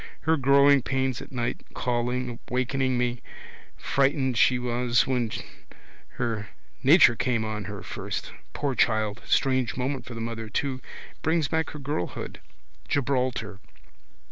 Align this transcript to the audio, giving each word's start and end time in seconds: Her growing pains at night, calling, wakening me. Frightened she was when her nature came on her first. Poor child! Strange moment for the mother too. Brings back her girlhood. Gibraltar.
Her 0.21 0.35
growing 0.35 0.81
pains 0.81 1.21
at 1.21 1.31
night, 1.31 1.61
calling, 1.75 2.39
wakening 2.49 2.97
me. 2.97 3.21
Frightened 3.77 4.35
she 4.35 4.57
was 4.57 5.05
when 5.05 5.29
her 6.13 6.49
nature 6.81 7.15
came 7.15 7.45
on 7.45 7.65
her 7.65 7.83
first. 7.83 8.31
Poor 8.51 8.73
child! 8.73 9.21
Strange 9.27 9.77
moment 9.77 10.05
for 10.05 10.15
the 10.15 10.19
mother 10.19 10.49
too. 10.49 10.81
Brings 11.21 11.47
back 11.49 11.69
her 11.69 11.77
girlhood. 11.79 12.41
Gibraltar. 12.87 13.59